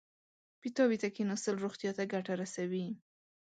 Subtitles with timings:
[0.61, 2.87] پیتاوي ته کېناستل روغتیا ته ګټه رسوي.